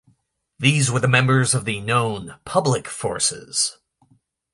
These 0.57 0.89
were 0.89 0.99
the 0.99 1.07
members 1.07 1.53
of 1.53 1.65
the 1.65 1.79
known, 1.79 2.39
public 2.43 2.87
forces. 2.87 3.77